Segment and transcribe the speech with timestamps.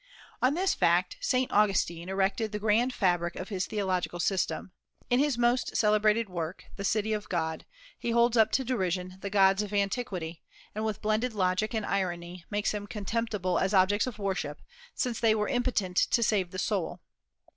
[0.41, 4.71] On this fact Saint Augustine erected the grand fabric of his theological system.
[5.11, 7.67] In his most celebrated work, "The City of God,"
[7.99, 10.41] he holds up to derision the gods of antiquity,
[10.73, 14.63] and with blended logic and irony makes them contemptible as objects of worship,
[14.95, 17.01] since they were impotent to save the soul.